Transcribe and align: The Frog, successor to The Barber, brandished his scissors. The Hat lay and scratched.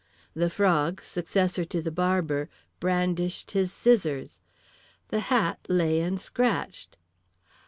The 0.33 0.49
Frog, 0.49 1.03
successor 1.03 1.63
to 1.65 1.79
The 1.79 1.91
Barber, 1.91 2.49
brandished 2.79 3.51
his 3.51 3.71
scissors. 3.71 4.39
The 5.09 5.19
Hat 5.19 5.59
lay 5.69 6.01
and 6.01 6.19
scratched. 6.19 6.97